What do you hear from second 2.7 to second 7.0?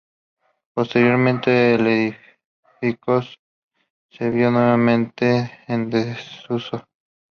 edificio se vio nuevamente en desuso.